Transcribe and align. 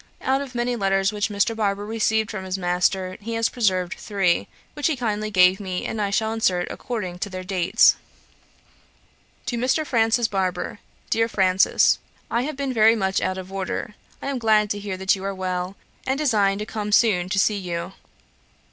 Out 0.23 0.41
of 0.41 0.55
many 0.55 0.75
letters 0.75 1.13
which 1.13 1.29
Mr. 1.29 1.55
Barber 1.55 1.85
received 1.85 2.31
from 2.31 2.43
his 2.43 2.57
master, 2.57 3.17
he 3.21 3.35
has 3.35 3.49
preserved 3.49 3.93
three, 3.99 4.47
which 4.73 4.87
he 4.87 4.95
kindly 4.95 5.29
gave 5.29 5.59
me, 5.59 5.85
and 5.85 5.99
which 5.99 6.03
I 6.05 6.09
shall 6.09 6.33
insert 6.33 6.67
according 6.71 7.19
to 7.19 7.29
their 7.29 7.43
dates. 7.43 7.97
'To 9.45 9.57
MR. 9.59 9.85
FRANCIS 9.85 10.27
BARBER. 10.27 10.79
'DEAR 11.11 11.27
FRANCIS, 11.27 11.99
'I 12.31 12.41
have 12.41 12.57
been 12.57 12.73
very 12.73 12.95
much 12.95 13.21
out 13.21 13.37
of 13.37 13.51
order. 13.53 13.93
I 14.23 14.27
am 14.31 14.39
glad 14.39 14.71
to 14.71 14.79
hear 14.79 14.97
that 14.97 15.15
you 15.15 15.23
are 15.23 15.35
well, 15.35 15.75
and 16.07 16.17
design 16.17 16.57
to 16.57 16.65
come 16.65 16.91
soon 16.91 17.29
to 17.29 17.37
see 17.37 17.57
you. 17.59 17.93